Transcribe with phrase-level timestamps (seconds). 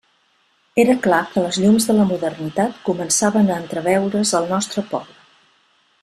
[0.83, 5.19] Era clar que les llums de la modernitat començaven a entreveure's al nostre poble.